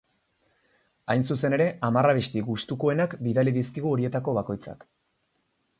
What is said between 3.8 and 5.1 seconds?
horietako bakoitzak.